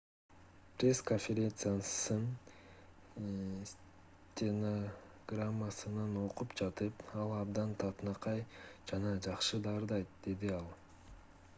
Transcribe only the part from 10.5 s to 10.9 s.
ал